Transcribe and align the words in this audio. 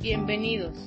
Bienvenidos. 0.00 0.78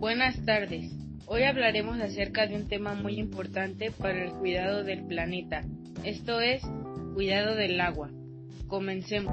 Buenas 0.00 0.44
tardes. 0.44 0.92
Hoy 1.24 1.44
hablaremos 1.44 1.98
acerca 1.98 2.46
de 2.46 2.56
un 2.56 2.68
tema 2.68 2.92
muy 2.92 3.18
importante 3.18 3.90
para 3.90 4.22
el 4.22 4.32
cuidado 4.34 4.84
del 4.84 5.02
planeta. 5.06 5.64
Esto 6.04 6.42
es 6.42 6.62
cuidado 7.14 7.54
del 7.54 7.80
agua. 7.80 8.10
Comencemos. 8.68 9.32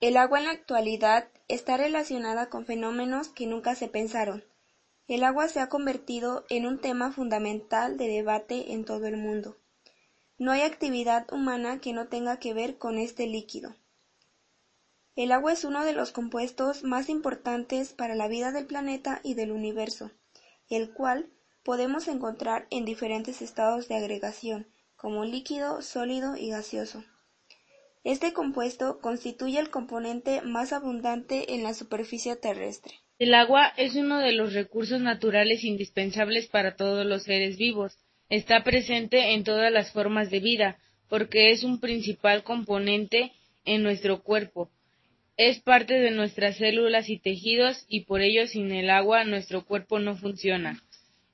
El 0.00 0.16
agua 0.16 0.38
en 0.38 0.46
la 0.46 0.52
actualidad 0.52 1.28
está 1.48 1.76
relacionada 1.76 2.48
con 2.48 2.64
fenómenos 2.64 3.28
que 3.28 3.46
nunca 3.46 3.74
se 3.74 3.88
pensaron. 3.88 4.42
El 5.06 5.22
agua 5.22 5.48
se 5.48 5.60
ha 5.60 5.68
convertido 5.68 6.46
en 6.48 6.64
un 6.64 6.78
tema 6.78 7.12
fundamental 7.12 7.98
de 7.98 8.08
debate 8.08 8.72
en 8.72 8.86
todo 8.86 9.06
el 9.06 9.18
mundo. 9.18 9.58
No 10.38 10.50
hay 10.50 10.62
actividad 10.62 11.30
humana 11.30 11.78
que 11.78 11.92
no 11.92 12.08
tenga 12.08 12.38
que 12.38 12.54
ver 12.54 12.78
con 12.78 12.96
este 12.96 13.26
líquido. 13.26 13.74
El 15.16 15.32
agua 15.32 15.52
es 15.52 15.64
uno 15.64 15.84
de 15.84 15.92
los 15.92 16.12
compuestos 16.12 16.84
más 16.84 17.08
importantes 17.08 17.92
para 17.92 18.14
la 18.14 18.28
vida 18.28 18.52
del 18.52 18.66
planeta 18.66 19.20
y 19.24 19.34
del 19.34 19.50
universo, 19.50 20.12
el 20.68 20.92
cual 20.92 21.30
podemos 21.64 22.08
encontrar 22.08 22.66
en 22.70 22.84
diferentes 22.84 23.42
estados 23.42 23.88
de 23.88 23.96
agregación, 23.96 24.68
como 24.96 25.24
líquido, 25.24 25.82
sólido 25.82 26.36
y 26.36 26.50
gaseoso. 26.50 27.04
Este 28.04 28.32
compuesto 28.32 28.98
constituye 29.00 29.58
el 29.58 29.70
componente 29.70 30.40
más 30.42 30.72
abundante 30.72 31.54
en 31.54 31.62
la 31.62 31.74
superficie 31.74 32.36
terrestre. 32.36 32.94
El 33.18 33.34
agua 33.34 33.74
es 33.76 33.96
uno 33.96 34.20
de 34.20 34.32
los 34.32 34.54
recursos 34.54 35.00
naturales 35.00 35.64
indispensables 35.64 36.46
para 36.46 36.76
todos 36.76 37.04
los 37.04 37.24
seres 37.24 37.58
vivos. 37.58 37.98
Está 38.30 38.64
presente 38.64 39.34
en 39.34 39.44
todas 39.44 39.70
las 39.70 39.92
formas 39.92 40.30
de 40.30 40.40
vida, 40.40 40.78
porque 41.08 41.50
es 41.50 41.62
un 41.62 41.80
principal 41.80 42.42
componente 42.44 43.32
en 43.66 43.82
nuestro 43.82 44.22
cuerpo. 44.22 44.70
Es 45.36 45.60
parte 45.60 45.94
de 45.94 46.10
nuestras 46.10 46.56
células 46.56 47.08
y 47.08 47.18
tejidos 47.18 47.86
y 47.88 48.04
por 48.04 48.20
ello 48.20 48.46
sin 48.46 48.70
el 48.72 48.90
agua 48.90 49.24
nuestro 49.24 49.64
cuerpo 49.64 49.98
no 49.98 50.16
funciona 50.16 50.82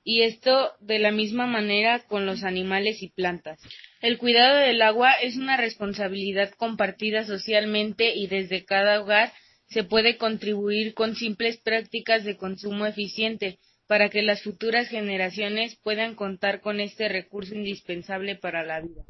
y 0.07 0.21
esto 0.21 0.71
de 0.79 0.99
la 0.99 1.11
misma 1.11 1.47
manera 1.47 1.99
con 2.07 2.25
los 2.25 2.45
animales 2.45 3.03
y 3.03 3.09
plantas. 3.09 3.59
El 4.01 4.17
cuidado 4.17 4.55
del 4.59 4.81
agua 4.81 5.11
es 5.21 5.35
una 5.35 5.57
responsabilidad 5.57 6.51
compartida 6.51 7.25
socialmente 7.25 8.15
y 8.15 8.27
desde 8.27 8.63
cada 8.63 9.01
hogar 9.01 9.33
se 9.67 9.83
puede 9.83 10.15
contribuir 10.15 10.93
con 10.93 11.17
simples 11.17 11.57
prácticas 11.57 12.23
de 12.23 12.37
consumo 12.37 12.85
eficiente 12.85 13.59
para 13.85 14.07
que 14.07 14.21
las 14.21 14.43
futuras 14.43 14.87
generaciones 14.87 15.75
puedan 15.83 16.15
contar 16.15 16.61
con 16.61 16.79
este 16.79 17.09
recurso 17.09 17.53
indispensable 17.53 18.37
para 18.37 18.63
la 18.63 18.79
vida. 18.79 19.03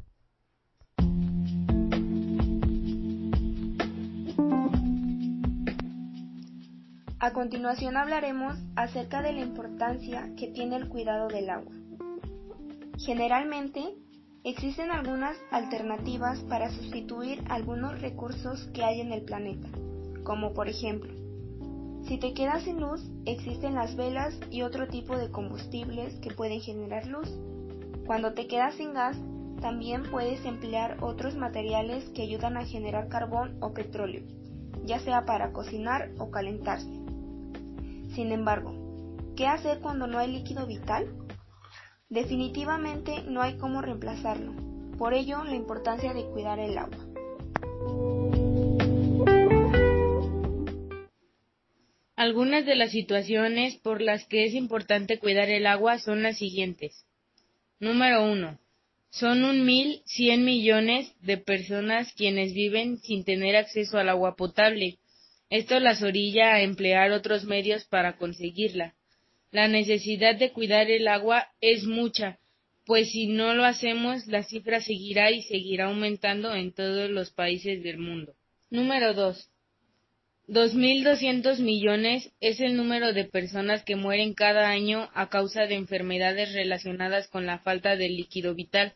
A 7.20 7.32
continuación 7.32 7.96
hablaremos 7.96 8.56
acerca 8.76 9.22
de 9.22 9.32
la 9.32 9.40
importancia 9.40 10.30
que 10.36 10.46
tiene 10.46 10.76
el 10.76 10.88
cuidado 10.88 11.26
del 11.26 11.50
agua. 11.50 11.72
Generalmente, 12.96 13.94
existen 14.44 14.90
algunas 14.90 15.36
alternativas 15.50 16.38
para 16.42 16.70
sustituir 16.70 17.42
algunos 17.48 18.00
recursos 18.00 18.70
que 18.72 18.84
hay 18.84 19.00
en 19.00 19.12
el 19.12 19.22
planeta, 19.22 19.68
como 20.22 20.54
por 20.54 20.68
ejemplo, 20.68 21.12
si 22.08 22.16
te 22.16 22.32
quedas 22.32 22.62
sin 22.62 22.80
luz, 22.80 23.02
existen 23.26 23.74
las 23.74 23.94
velas 23.94 24.38
y 24.50 24.62
otro 24.62 24.88
tipo 24.88 25.16
de 25.16 25.30
combustibles 25.30 26.14
que 26.20 26.30
pueden 26.30 26.60
generar 26.60 27.06
luz. 27.06 27.28
Cuando 28.06 28.32
te 28.32 28.46
quedas 28.46 28.76
sin 28.76 28.94
gas, 28.94 29.14
también 29.60 30.04
puedes 30.10 30.42
emplear 30.46 30.96
otros 31.02 31.36
materiales 31.36 32.08
que 32.14 32.22
ayudan 32.22 32.56
a 32.56 32.64
generar 32.64 33.08
carbón 33.08 33.58
o 33.60 33.74
petróleo, 33.74 34.22
ya 34.86 35.00
sea 35.00 35.26
para 35.26 35.52
cocinar 35.52 36.12
o 36.18 36.30
calentarse. 36.30 36.97
Sin 38.18 38.32
embargo, 38.32 38.74
¿qué 39.36 39.46
hacer 39.46 39.78
cuando 39.78 40.08
no 40.08 40.18
hay 40.18 40.32
líquido 40.32 40.66
vital? 40.66 41.06
Definitivamente 42.08 43.22
no 43.28 43.42
hay 43.42 43.56
cómo 43.58 43.80
reemplazarlo. 43.80 44.54
Por 44.98 45.14
ello, 45.14 45.44
la 45.44 45.54
importancia 45.54 46.12
de 46.12 46.24
cuidar 46.24 46.58
el 46.58 46.76
agua. 46.78 46.98
Algunas 52.16 52.66
de 52.66 52.74
las 52.74 52.90
situaciones 52.90 53.76
por 53.76 54.02
las 54.02 54.26
que 54.26 54.46
es 54.46 54.54
importante 54.54 55.20
cuidar 55.20 55.48
el 55.48 55.68
agua 55.68 56.00
son 56.00 56.24
las 56.24 56.38
siguientes. 56.38 57.06
Número 57.78 58.24
1. 58.24 58.58
Son 59.10 59.44
un 59.44 59.64
mil 59.64 60.02
cien 60.06 60.44
millones 60.44 61.14
de 61.20 61.36
personas 61.36 62.12
quienes 62.14 62.52
viven 62.52 62.98
sin 62.98 63.22
tener 63.22 63.54
acceso 63.54 63.96
al 63.96 64.08
agua 64.08 64.34
potable 64.34 64.98
esto 65.50 65.80
las 65.80 66.02
orilla 66.02 66.54
a 66.54 66.62
emplear 66.62 67.12
otros 67.12 67.44
medios 67.44 67.84
para 67.84 68.16
conseguirla. 68.16 68.94
La 69.50 69.66
necesidad 69.66 70.36
de 70.36 70.52
cuidar 70.52 70.90
el 70.90 71.08
agua 71.08 71.48
es 71.60 71.84
mucha, 71.84 72.38
pues 72.84 73.10
si 73.10 73.26
no 73.26 73.54
lo 73.54 73.64
hacemos 73.64 74.26
la 74.26 74.42
cifra 74.42 74.80
seguirá 74.80 75.30
y 75.30 75.42
seguirá 75.42 75.86
aumentando 75.86 76.54
en 76.54 76.72
todos 76.72 77.10
los 77.10 77.30
países 77.30 77.82
del 77.82 77.98
mundo. 77.98 78.34
Número 78.70 79.14
2. 79.14 79.50
2.200 80.48 81.60
millones 81.60 82.32
es 82.40 82.60
el 82.60 82.74
número 82.76 83.12
de 83.12 83.24
personas 83.24 83.84
que 83.84 83.96
mueren 83.96 84.32
cada 84.32 84.70
año 84.70 85.10
a 85.12 85.28
causa 85.28 85.66
de 85.66 85.74
enfermedades 85.74 86.54
relacionadas 86.54 87.28
con 87.28 87.44
la 87.44 87.58
falta 87.58 87.96
de 87.96 88.08
líquido 88.08 88.54
vital. 88.54 88.94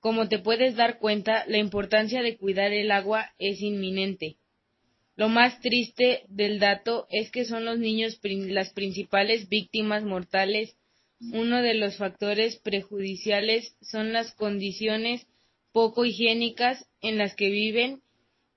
Como 0.00 0.28
te 0.28 0.38
puedes 0.38 0.76
dar 0.76 0.98
cuenta, 0.98 1.44
la 1.46 1.58
importancia 1.58 2.22
de 2.22 2.38
cuidar 2.38 2.72
el 2.72 2.90
agua 2.90 3.32
es 3.38 3.60
inminente. 3.60 4.36
Lo 5.16 5.28
más 5.28 5.60
triste 5.60 6.24
del 6.28 6.58
dato 6.58 7.06
es 7.10 7.30
que 7.30 7.44
son 7.44 7.64
los 7.64 7.78
niños 7.78 8.18
las 8.22 8.72
principales 8.72 9.48
víctimas 9.48 10.02
mortales. 10.04 10.76
Uno 11.32 11.60
de 11.62 11.74
los 11.74 11.96
factores 11.96 12.56
prejudiciales 12.56 13.76
son 13.82 14.12
las 14.12 14.32
condiciones 14.34 15.26
poco 15.72 16.04
higiénicas 16.04 16.86
en 17.00 17.18
las 17.18 17.34
que 17.34 17.50
viven 17.50 18.02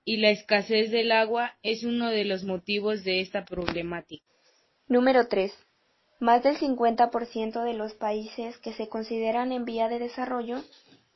y 0.04 0.18
la 0.18 0.30
escasez 0.30 0.90
del 0.90 1.12
agua 1.12 1.56
es 1.62 1.84
uno 1.84 2.10
de 2.10 2.24
los 2.24 2.44
motivos 2.44 3.04
de 3.04 3.20
esta 3.20 3.44
problemática. 3.44 4.24
Número 4.86 5.28
3. 5.28 5.52
Más 6.20 6.42
del 6.42 6.56
50% 6.56 7.64
de 7.64 7.74
los 7.74 7.94
países 7.94 8.58
que 8.58 8.72
se 8.72 8.88
consideran 8.88 9.52
en 9.52 9.64
vía 9.64 9.88
de 9.88 9.98
desarrollo 9.98 10.62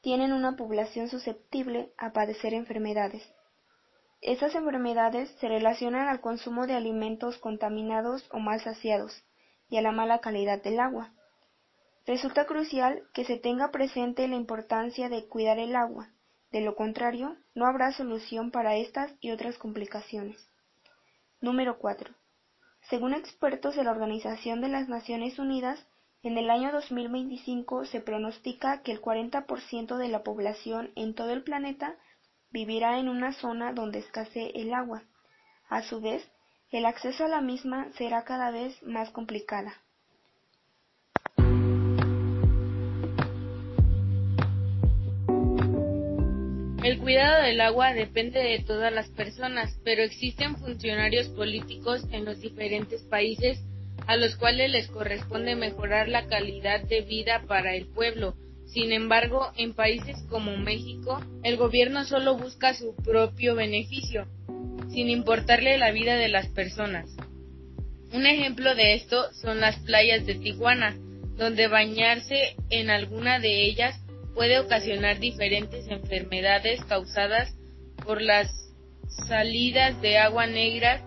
tienen 0.00 0.32
una 0.32 0.56
población 0.56 1.08
susceptible 1.08 1.90
a 1.96 2.12
padecer 2.12 2.54
enfermedades. 2.54 3.22
Estas 4.20 4.54
enfermedades 4.54 5.30
se 5.40 5.48
relacionan 5.48 6.08
al 6.08 6.20
consumo 6.20 6.66
de 6.66 6.74
alimentos 6.74 7.38
contaminados 7.38 8.28
o 8.32 8.38
mal 8.38 8.60
saciados 8.60 9.24
y 9.68 9.76
a 9.76 9.82
la 9.82 9.92
mala 9.92 10.20
calidad 10.20 10.62
del 10.62 10.80
agua. 10.80 11.12
Resulta 12.06 12.46
crucial 12.46 13.02
que 13.14 13.24
se 13.24 13.36
tenga 13.36 13.70
presente 13.70 14.26
la 14.28 14.36
importancia 14.36 15.08
de 15.08 15.26
cuidar 15.28 15.58
el 15.58 15.76
agua, 15.76 16.10
de 16.50 16.62
lo 16.62 16.74
contrario, 16.76 17.36
no 17.54 17.66
habrá 17.66 17.92
solución 17.92 18.50
para 18.50 18.76
estas 18.76 19.12
y 19.20 19.32
otras 19.32 19.58
complicaciones. 19.58 20.48
Número 21.42 21.78
4. 21.78 22.14
Según 22.88 23.12
expertos 23.12 23.76
de 23.76 23.84
la 23.84 23.90
Organización 23.90 24.62
de 24.62 24.68
las 24.68 24.88
Naciones 24.88 25.38
Unidas, 25.38 25.86
en 26.22 26.38
el 26.38 26.48
año 26.48 26.72
2025 26.72 27.84
se 27.84 28.00
pronostica 28.00 28.80
que 28.82 28.92
el 28.92 29.02
40% 29.02 29.98
de 29.98 30.08
la 30.08 30.22
población 30.22 30.90
en 30.96 31.14
todo 31.14 31.30
el 31.30 31.42
planeta 31.42 31.96
vivirá 32.50 32.98
en 32.98 33.08
una 33.08 33.32
zona 33.32 33.72
donde 33.72 33.98
escasee 33.98 34.52
el 34.54 34.72
agua. 34.74 35.02
A 35.68 35.82
su 35.82 36.00
vez, 36.00 36.28
el 36.70 36.86
acceso 36.86 37.24
a 37.24 37.28
la 37.28 37.40
misma 37.40 37.90
será 37.96 38.24
cada 38.24 38.50
vez 38.50 38.82
más 38.82 39.10
complicada. 39.10 39.74
El 46.82 47.00
cuidado 47.00 47.42
del 47.42 47.60
agua 47.60 47.92
depende 47.92 48.38
de 48.38 48.60
todas 48.60 48.92
las 48.92 49.08
personas, 49.10 49.78
pero 49.84 50.02
existen 50.02 50.56
funcionarios 50.56 51.28
políticos 51.28 52.02
en 52.12 52.24
los 52.24 52.40
diferentes 52.40 53.02
países 53.02 53.58
a 54.06 54.16
los 54.16 54.36
cuales 54.36 54.70
les 54.70 54.88
corresponde 54.88 55.54
mejorar 55.54 56.08
la 56.08 56.26
calidad 56.28 56.82
de 56.82 57.02
vida 57.02 57.44
para 57.46 57.74
el 57.74 57.88
pueblo, 57.88 58.36
sin 58.68 58.92
embargo, 58.92 59.50
en 59.56 59.72
países 59.74 60.16
como 60.28 60.56
México, 60.56 61.20
el 61.42 61.56
gobierno 61.56 62.04
solo 62.04 62.36
busca 62.36 62.74
su 62.74 62.94
propio 62.96 63.54
beneficio, 63.54 64.26
sin 64.90 65.08
importarle 65.08 65.78
la 65.78 65.90
vida 65.90 66.16
de 66.16 66.28
las 66.28 66.48
personas. 66.48 67.08
Un 68.12 68.26
ejemplo 68.26 68.74
de 68.74 68.94
esto 68.94 69.32
son 69.32 69.60
las 69.60 69.76
playas 69.80 70.26
de 70.26 70.34
Tijuana, 70.34 70.96
donde 71.36 71.68
bañarse 71.68 72.56
en 72.68 72.90
alguna 72.90 73.38
de 73.38 73.64
ellas 73.64 73.98
puede 74.34 74.58
ocasionar 74.58 75.18
diferentes 75.18 75.88
enfermedades 75.88 76.84
causadas 76.84 77.54
por 78.04 78.20
las 78.20 78.50
salidas 79.26 80.00
de 80.02 80.18
agua 80.18 80.46
negra 80.46 81.02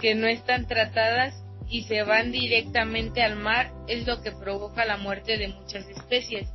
que 0.00 0.14
no 0.14 0.26
están 0.26 0.66
tratadas 0.66 1.34
y 1.68 1.84
se 1.84 2.02
van 2.02 2.32
directamente 2.32 3.22
al 3.22 3.36
mar, 3.36 3.72
es 3.88 4.06
lo 4.06 4.22
que 4.22 4.32
provoca 4.32 4.84
la 4.84 4.96
muerte 4.96 5.36
de 5.36 5.48
muchas 5.48 5.88
especies. 5.88 6.48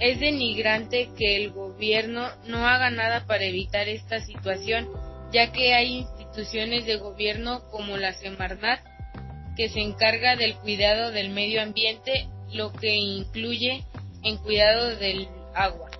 Es 0.00 0.18
denigrante 0.18 1.10
que 1.16 1.36
el 1.36 1.52
gobierno 1.52 2.28
no 2.46 2.66
haga 2.66 2.90
nada 2.90 3.26
para 3.26 3.44
evitar 3.44 3.88
esta 3.88 4.20
situación, 4.20 4.88
ya 5.32 5.52
que 5.52 5.74
hay 5.74 5.98
instituciones 5.98 6.84
de 6.84 6.96
gobierno 6.96 7.62
como 7.70 7.96
la 7.96 8.12
Semarnat, 8.12 8.80
que 9.56 9.68
se 9.68 9.80
encarga 9.80 10.36
del 10.36 10.56
cuidado 10.56 11.12
del 11.12 11.30
medio 11.30 11.62
ambiente, 11.62 12.28
lo 12.52 12.72
que 12.72 12.96
incluye 12.96 13.84
en 14.22 14.36
cuidado 14.38 14.96
del 14.96 15.28
agua. 15.54 15.90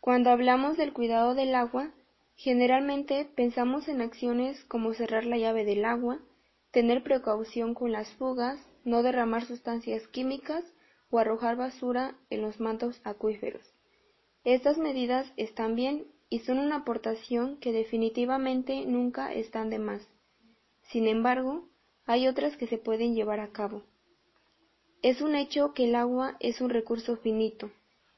Cuando 0.00 0.30
hablamos 0.30 0.76
del 0.76 0.92
cuidado 0.92 1.34
del 1.34 1.54
agua, 1.54 1.90
generalmente 2.34 3.28
pensamos 3.36 3.86
en 3.86 4.00
acciones 4.00 4.64
como 4.64 4.92
cerrar 4.94 5.24
la 5.24 5.36
llave 5.36 5.64
del 5.64 5.84
agua, 5.84 6.18
tener 6.70 7.02
precaución 7.02 7.74
con 7.74 7.92
las 7.92 8.10
fugas, 8.14 8.60
no 8.84 9.02
derramar 9.02 9.44
sustancias 9.44 10.06
químicas 10.08 10.64
o 11.10 11.18
arrojar 11.18 11.56
basura 11.56 12.16
en 12.30 12.42
los 12.42 12.60
mantos 12.60 13.00
acuíferos. 13.04 13.62
Estas 14.44 14.78
medidas 14.78 15.32
están 15.36 15.74
bien 15.74 16.06
y 16.28 16.40
son 16.40 16.58
una 16.58 16.76
aportación 16.76 17.58
que 17.58 17.72
definitivamente 17.72 18.86
nunca 18.86 19.32
están 19.34 19.68
de 19.68 19.78
más. 19.78 20.08
Sin 20.82 21.08
embargo, 21.08 21.68
hay 22.06 22.28
otras 22.28 22.56
que 22.56 22.66
se 22.66 22.78
pueden 22.78 23.14
llevar 23.14 23.40
a 23.40 23.50
cabo. 23.50 23.82
Es 25.02 25.20
un 25.20 25.34
hecho 25.34 25.74
que 25.74 25.84
el 25.84 25.94
agua 25.94 26.36
es 26.40 26.60
un 26.60 26.70
recurso 26.70 27.16
finito, 27.16 27.70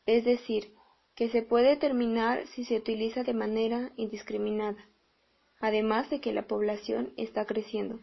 es 0.07 0.25
decir, 0.25 0.75
que 1.15 1.29
se 1.29 1.43
puede 1.43 1.77
terminar 1.77 2.47
si 2.49 2.65
se 2.65 2.77
utiliza 2.77 3.23
de 3.23 3.35
manera 3.35 3.93
indiscriminada, 3.97 4.85
además 5.61 6.11
de 6.11 6.21
que 6.21 6.33
la 6.33 6.47
población 6.47 7.13
está 7.17 7.47
creciendo. 7.47 8.01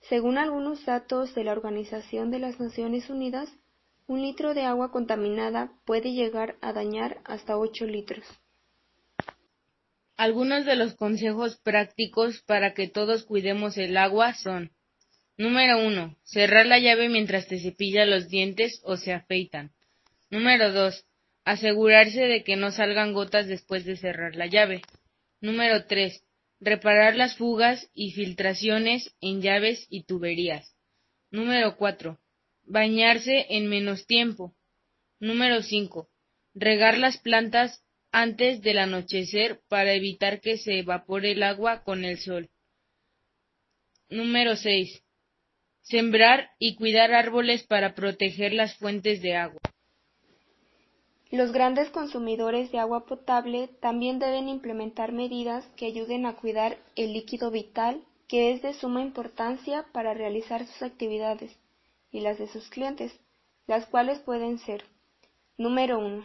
Según 0.00 0.38
algunos 0.38 0.84
datos 0.86 1.34
de 1.34 1.44
la 1.44 1.52
Organización 1.52 2.30
de 2.30 2.38
las 2.38 2.58
Naciones 2.60 3.10
Unidas, 3.10 3.50
un 4.06 4.22
litro 4.22 4.54
de 4.54 4.62
agua 4.62 4.90
contaminada 4.90 5.72
puede 5.84 6.12
llegar 6.12 6.56
a 6.60 6.72
dañar 6.72 7.20
hasta 7.24 7.58
8 7.58 7.84
litros. 7.86 8.24
Algunos 10.16 10.64
de 10.64 10.76
los 10.76 10.94
consejos 10.96 11.60
prácticos 11.62 12.40
para 12.42 12.74
que 12.74 12.88
todos 12.88 13.24
cuidemos 13.24 13.76
el 13.76 13.96
agua 13.96 14.34
son 14.34 14.72
Número 15.38 15.78
1. 15.86 16.16
Cerrar 16.24 16.66
la 16.66 16.80
llave 16.80 17.08
mientras 17.08 17.46
te 17.46 17.60
cepilla 17.60 18.04
los 18.04 18.28
dientes 18.28 18.80
o 18.82 18.96
se 18.96 19.12
afeitan. 19.12 19.70
Número 20.30 20.72
2. 20.72 21.06
Asegurarse 21.44 22.22
de 22.22 22.42
que 22.42 22.56
no 22.56 22.72
salgan 22.72 23.12
gotas 23.12 23.46
después 23.46 23.84
de 23.84 23.96
cerrar 23.96 24.34
la 24.34 24.46
llave. 24.46 24.82
Número 25.40 25.86
3. 25.86 26.24
Reparar 26.60 27.14
las 27.14 27.36
fugas 27.36 27.88
y 27.94 28.12
filtraciones 28.12 29.14
en 29.20 29.42
llaves 29.42 29.86
y 29.90 30.04
tuberías. 30.04 30.74
Número 31.30 31.76
4. 31.76 32.18
Bañarse 32.64 33.46
en 33.50 33.68
menos 33.68 34.06
tiempo. 34.06 34.56
Número 35.20 35.62
5. 35.62 36.08
Regar 36.54 36.98
las 36.98 37.18
plantas 37.18 37.84
antes 38.10 38.60
del 38.62 38.78
anochecer 38.78 39.60
para 39.68 39.92
evitar 39.92 40.40
que 40.40 40.56
se 40.56 40.80
evapore 40.80 41.32
el 41.32 41.42
agua 41.44 41.84
con 41.84 42.04
el 42.04 42.18
sol. 42.18 42.50
Número 44.08 44.56
6. 44.56 45.04
Sembrar 45.82 46.50
y 46.58 46.74
cuidar 46.74 47.12
árboles 47.14 47.62
para 47.62 47.94
proteger 47.94 48.52
las 48.52 48.74
fuentes 48.76 49.22
de 49.22 49.36
agua. 49.36 49.60
Los 51.30 51.52
grandes 51.52 51.90
consumidores 51.90 52.72
de 52.72 52.78
agua 52.78 53.04
potable 53.04 53.68
también 53.80 54.18
deben 54.18 54.48
implementar 54.48 55.12
medidas 55.12 55.66
que 55.76 55.84
ayuden 55.84 56.24
a 56.24 56.36
cuidar 56.36 56.78
el 56.96 57.12
líquido 57.12 57.50
vital 57.50 58.02
que 58.28 58.50
es 58.52 58.62
de 58.62 58.72
suma 58.72 59.02
importancia 59.02 59.86
para 59.92 60.14
realizar 60.14 60.66
sus 60.66 60.80
actividades 60.80 61.54
y 62.10 62.20
las 62.20 62.38
de 62.38 62.48
sus 62.48 62.70
clientes, 62.70 63.12
las 63.66 63.84
cuales 63.86 64.20
pueden 64.20 64.58
ser 64.58 64.84
Número 65.58 65.98
1. 65.98 66.24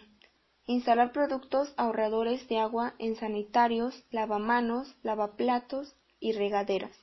Instalar 0.67 1.11
productos 1.11 1.73
ahorradores 1.75 2.47
de 2.47 2.59
agua 2.59 2.93
en 2.97 3.17
sanitarios, 3.17 4.05
lavamanos, 4.09 4.95
lavaplatos 5.03 5.95
y 6.21 6.31
regaderas. 6.31 6.95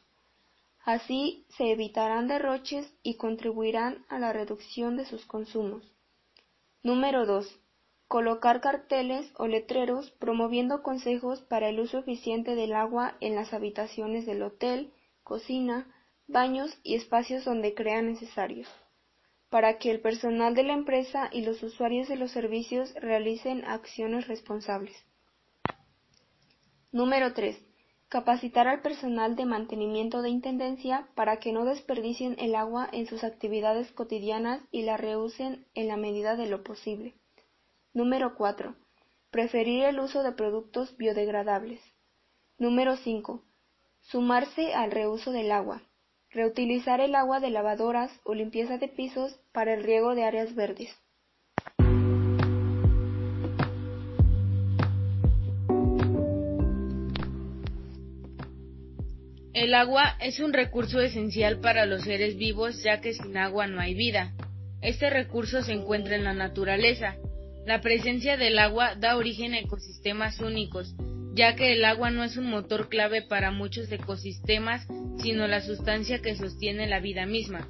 Así 0.84 1.44
se 1.50 1.70
evitarán 1.70 2.28
derroches 2.28 2.90
y 3.02 3.16
contribuirán 3.16 4.06
a 4.08 4.18
la 4.18 4.32
reducción 4.32 4.96
de 4.96 5.04
sus 5.04 5.26
consumos. 5.26 5.82
Número 6.82 7.26
2 7.26 7.60
Colocar 8.10 8.60
carteles 8.60 9.32
o 9.36 9.46
letreros 9.46 10.10
promoviendo 10.10 10.82
consejos 10.82 11.42
para 11.42 11.68
el 11.68 11.78
uso 11.78 11.98
eficiente 11.98 12.56
del 12.56 12.72
agua 12.72 13.16
en 13.20 13.36
las 13.36 13.52
habitaciones 13.52 14.26
del 14.26 14.42
hotel, 14.42 14.92
cocina, 15.22 15.86
baños 16.26 16.76
y 16.82 16.96
espacios 16.96 17.44
donde 17.44 17.72
crean 17.72 18.06
necesarios, 18.06 18.66
para 19.48 19.78
que 19.78 19.92
el 19.92 20.00
personal 20.00 20.56
de 20.56 20.64
la 20.64 20.72
empresa 20.72 21.30
y 21.30 21.42
los 21.42 21.62
usuarios 21.62 22.08
de 22.08 22.16
los 22.16 22.32
servicios 22.32 22.92
realicen 22.94 23.64
acciones 23.64 24.26
responsables. 24.26 24.96
Número 26.90 27.32
3. 27.32 27.64
Capacitar 28.08 28.66
al 28.66 28.82
personal 28.82 29.36
de 29.36 29.44
mantenimiento 29.44 30.20
de 30.20 30.30
intendencia 30.30 31.06
para 31.14 31.38
que 31.38 31.52
no 31.52 31.64
desperdicien 31.64 32.34
el 32.40 32.56
agua 32.56 32.88
en 32.90 33.06
sus 33.06 33.22
actividades 33.22 33.92
cotidianas 33.92 34.60
y 34.72 34.82
la 34.82 34.96
reusen 34.96 35.64
en 35.74 35.86
la 35.86 35.96
medida 35.96 36.34
de 36.34 36.48
lo 36.48 36.64
posible. 36.64 37.14
Número 37.92 38.36
4. 38.36 38.76
Preferir 39.32 39.82
el 39.82 39.98
uso 39.98 40.22
de 40.22 40.30
productos 40.30 40.96
biodegradables. 40.96 41.80
Número 42.56 42.96
5. 42.96 43.42
Sumarse 44.00 44.74
al 44.74 44.92
reuso 44.92 45.32
del 45.32 45.50
agua. 45.50 45.82
Reutilizar 46.30 47.00
el 47.00 47.16
agua 47.16 47.40
de 47.40 47.50
lavadoras 47.50 48.12
o 48.22 48.34
limpieza 48.34 48.78
de 48.78 48.86
pisos 48.86 49.40
para 49.50 49.74
el 49.74 49.82
riego 49.82 50.14
de 50.14 50.22
áreas 50.22 50.54
verdes. 50.54 50.96
El 59.52 59.74
agua 59.74 60.16
es 60.20 60.38
un 60.38 60.52
recurso 60.52 61.00
esencial 61.00 61.58
para 61.58 61.86
los 61.86 62.02
seres 62.02 62.36
vivos 62.36 62.84
ya 62.84 63.00
que 63.00 63.14
sin 63.14 63.36
agua 63.36 63.66
no 63.66 63.80
hay 63.80 63.94
vida. 63.94 64.32
Este 64.80 65.10
recurso 65.10 65.62
se 65.62 65.72
encuentra 65.72 66.14
en 66.14 66.22
la 66.22 66.34
naturaleza 66.34 67.16
la 67.66 67.80
presencia 67.80 68.36
del 68.36 68.58
agua 68.58 68.94
da 68.94 69.16
origen 69.16 69.54
a 69.54 69.58
ecosistemas 69.58 70.40
únicos, 70.40 70.94
ya 71.34 71.54
que 71.56 71.72
el 71.72 71.84
agua 71.84 72.10
no 72.10 72.24
es 72.24 72.36
un 72.36 72.46
motor 72.50 72.88
clave 72.88 73.22
para 73.22 73.50
muchos 73.50 73.90
ecosistemas, 73.92 74.86
sino 75.22 75.46
la 75.46 75.60
sustancia 75.60 76.20
que 76.20 76.36
sostiene 76.36 76.86
la 76.86 77.00
vida 77.00 77.26
misma. 77.26 77.68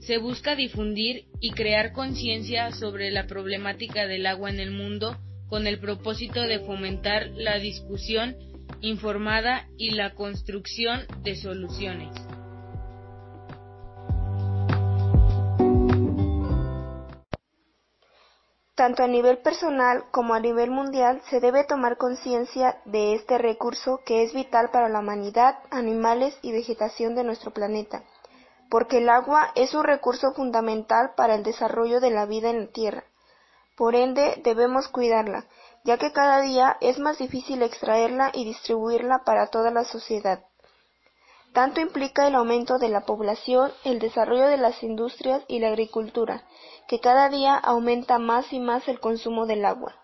Se 0.00 0.18
busca 0.18 0.56
difundir 0.56 1.26
y 1.40 1.50
crear 1.50 1.92
conciencia 1.92 2.72
sobre 2.72 3.10
la 3.10 3.26
problemática 3.26 4.06
del 4.06 4.26
agua 4.26 4.48
en 4.50 4.60
el 4.60 4.70
mundo 4.70 5.18
con 5.48 5.66
el 5.66 5.78
propósito 5.78 6.40
de 6.42 6.60
fomentar 6.60 7.28
la 7.34 7.58
discusión 7.58 8.36
informada 8.80 9.68
y 9.76 9.90
la 9.90 10.14
construcción 10.14 11.00
de 11.22 11.34
soluciones. 11.36 12.08
Tanto 18.80 19.02
a 19.02 19.08
nivel 19.08 19.36
personal 19.36 20.04
como 20.10 20.32
a 20.32 20.40
nivel 20.40 20.70
mundial 20.70 21.20
se 21.28 21.38
debe 21.38 21.64
tomar 21.64 21.98
conciencia 21.98 22.80
de 22.86 23.14
este 23.14 23.36
recurso 23.36 24.00
que 24.06 24.22
es 24.22 24.32
vital 24.32 24.70
para 24.70 24.88
la 24.88 25.00
humanidad, 25.00 25.58
animales 25.70 26.34
y 26.40 26.50
vegetación 26.50 27.14
de 27.14 27.22
nuestro 27.22 27.50
planeta, 27.50 28.04
porque 28.70 28.96
el 28.96 29.10
agua 29.10 29.52
es 29.54 29.74
un 29.74 29.84
recurso 29.84 30.32
fundamental 30.32 31.12
para 31.14 31.34
el 31.34 31.42
desarrollo 31.42 32.00
de 32.00 32.10
la 32.10 32.24
vida 32.24 32.48
en 32.48 32.60
la 32.60 32.72
Tierra. 32.72 33.04
Por 33.76 33.94
ende, 33.94 34.40
debemos 34.44 34.88
cuidarla, 34.88 35.44
ya 35.84 35.98
que 35.98 36.10
cada 36.12 36.40
día 36.40 36.78
es 36.80 36.98
más 36.98 37.18
difícil 37.18 37.62
extraerla 37.62 38.30
y 38.32 38.46
distribuirla 38.46 39.24
para 39.26 39.48
toda 39.48 39.70
la 39.70 39.84
sociedad. 39.84 40.42
Tanto 41.52 41.80
implica 41.80 42.28
el 42.28 42.36
aumento 42.36 42.78
de 42.78 42.88
la 42.88 43.04
población, 43.04 43.72
el 43.84 43.98
desarrollo 43.98 44.46
de 44.46 44.56
las 44.56 44.82
industrias 44.84 45.42
y 45.48 45.58
la 45.58 45.68
agricultura, 45.68 46.44
que 46.86 47.00
cada 47.00 47.28
día 47.28 47.56
aumenta 47.56 48.18
más 48.18 48.52
y 48.52 48.60
más 48.60 48.86
el 48.86 49.00
consumo 49.00 49.46
del 49.46 49.64
agua. 49.64 49.96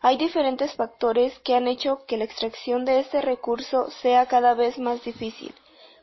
Hay 0.00 0.16
diferentes 0.16 0.74
factores 0.74 1.38
que 1.40 1.54
han 1.54 1.68
hecho 1.68 2.04
que 2.06 2.16
la 2.16 2.24
extracción 2.24 2.84
de 2.84 3.00
este 3.00 3.20
recurso 3.20 3.90
sea 4.02 4.26
cada 4.26 4.54
vez 4.54 4.78
más 4.78 5.04
difícil, 5.04 5.54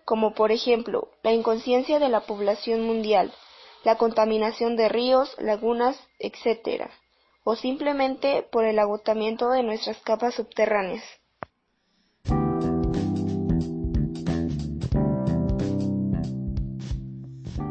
como 0.06 0.34
por 0.36 0.52
ejemplo 0.52 1.10
la 1.24 1.34
inconsciencia 1.34 2.00
de 2.00 2.10
la 2.10 2.22
población 2.22 2.86
mundial, 2.86 3.34
la 3.84 3.98
contaminación 3.98 4.76
de 4.76 4.88
ríos, 4.88 5.36
lagunas, 5.40 6.00
etc., 6.20 6.90
o 7.44 7.56
simplemente 7.56 8.48
por 8.52 8.66
el 8.66 8.78
agotamiento 8.80 9.50
de 9.50 9.64
nuestras 9.64 9.98
capas 10.02 10.36
subterráneas. 10.36 11.04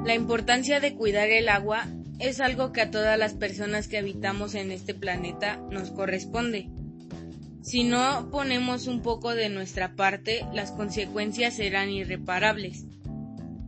La 0.08 0.14
importancia 0.14 0.80
de 0.80 0.94
cuidar 0.94 1.28
el 1.28 1.50
agua 1.50 1.86
es 2.18 2.40
algo 2.40 2.72
que 2.72 2.80
a 2.80 2.90
todas 2.90 3.18
las 3.18 3.34
personas 3.34 3.88
que 3.88 3.98
habitamos 3.98 4.54
en 4.54 4.72
este 4.72 4.94
planeta 4.94 5.60
nos 5.70 5.90
corresponde. 5.90 6.70
Si 7.60 7.84
no 7.84 8.30
ponemos 8.30 8.86
un 8.86 9.02
poco 9.02 9.34
de 9.34 9.50
nuestra 9.50 9.96
parte, 9.96 10.46
las 10.54 10.70
consecuencias 10.72 11.56
serán 11.56 11.90
irreparables. 11.90 12.86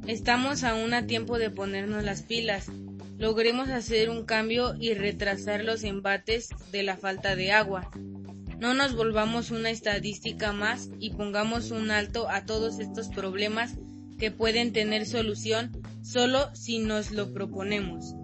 Estamos 0.06 0.64
aún 0.64 0.94
a 0.94 1.06
tiempo 1.06 1.38
de 1.38 1.50
ponernos 1.50 2.04
las 2.04 2.22
pilas 2.22 2.70
logremos 3.18 3.68
hacer 3.68 4.08
un 4.08 4.24
cambio 4.24 4.76
y 4.80 4.94
retrasar 4.94 5.62
los 5.62 5.84
embates 5.84 6.48
de 6.72 6.82
la 6.82 6.96
falta 6.96 7.36
de 7.36 7.52
agua. 7.52 7.90
No 8.58 8.72
nos 8.72 8.96
volvamos 8.96 9.50
una 9.50 9.68
estadística 9.68 10.54
más 10.54 10.88
y 11.00 11.10
pongamos 11.10 11.70
un 11.70 11.90
alto 11.90 12.30
a 12.30 12.46
todos 12.46 12.78
estos 12.78 13.08
problemas 13.08 13.74
que 14.18 14.30
pueden 14.30 14.72
tener 14.72 15.04
solución 15.04 15.79
solo 16.02 16.54
si 16.54 16.78
nos 16.78 17.10
lo 17.10 17.32
proponemos. 17.32 18.14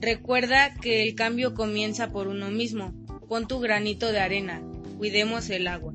Recuerda 0.00 0.74
que 0.74 1.02
el 1.02 1.14
cambio 1.14 1.54
comienza 1.54 2.10
por 2.10 2.28
uno 2.28 2.50
mismo. 2.50 2.94
Pon 3.28 3.48
tu 3.48 3.58
granito 3.58 4.12
de 4.12 4.20
arena. 4.20 4.62
Cuidemos 4.96 5.50
el 5.50 5.66
agua. 5.66 5.94